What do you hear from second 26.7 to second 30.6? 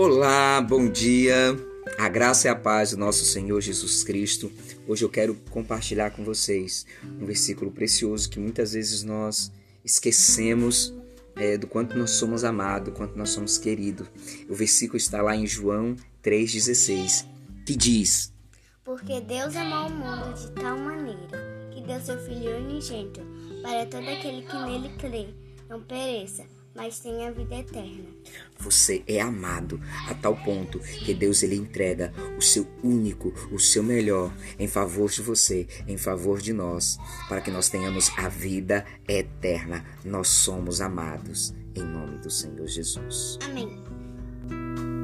mas tem a vida eterna. Você é amado a tal